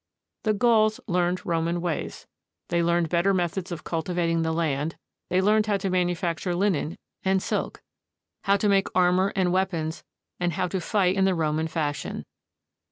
The 0.45 0.55
Gauls 0.55 0.99
learned 1.05 1.45
Roman 1.45 1.79
ways. 1.79 2.25
They 2.69 2.81
learned 2.81 3.09
better 3.09 3.35
methods 3.35 3.71
of 3.71 3.83
cultivating 3.83 4.41
the 4.41 4.51
land; 4.51 4.95
they 5.29 5.43
learned 5.43 5.67
how 5.67 5.77
to 5.77 5.91
manu 5.91 6.15
facture 6.15 6.55
linen 6.57 6.97
and 7.23 7.39
silk, 7.39 7.83
how 8.45 8.57
to 8.57 8.67
make 8.67 8.87
armor 8.95 9.31
and 9.35 9.53
weapons, 9.53 10.03
and 10.39 10.53
how 10.53 10.67
to 10.69 10.81
fight 10.81 11.15
in 11.15 11.25
the 11.25 11.35
Roman 11.35 11.67
fashion. 11.67 12.25